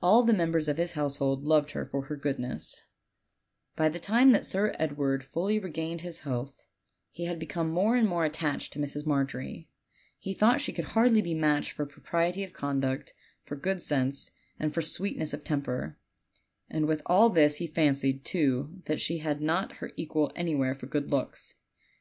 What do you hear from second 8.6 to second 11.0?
to Mrs. Margery. He thought she could